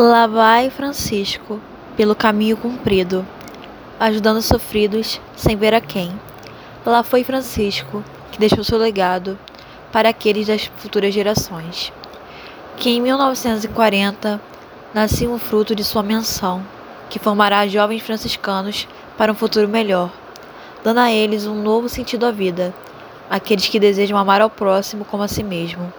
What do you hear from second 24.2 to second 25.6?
ao próximo como a si